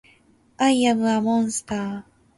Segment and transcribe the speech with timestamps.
[0.57, 2.03] アイアムアモンスター